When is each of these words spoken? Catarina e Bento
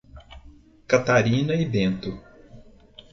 Catarina 0.87 1.53
e 1.53 1.63
Bento 1.63 2.11